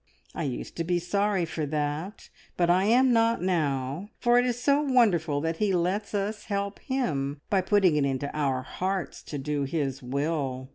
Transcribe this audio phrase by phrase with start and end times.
[0.33, 4.59] I used to be sorry for that, but I am not now, for it is
[4.59, 9.37] so wonderful that He lets us help Him by putting it into our hearts to
[9.37, 10.69] do His will.